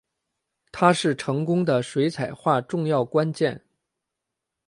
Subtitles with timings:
[0.71, 3.63] 它是成功的水彩画重要关键。